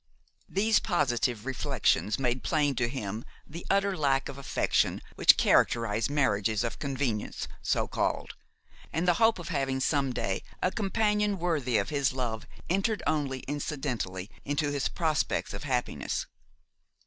[0.49, 6.63] These positive reflections made plain to him the utter lack of affection which characterizes marriages
[6.63, 8.33] of convenience, so called,
[8.91, 13.41] and the hope of having some day a companion worthy of his love entered only
[13.41, 16.25] incidentally into his prospects of happiness.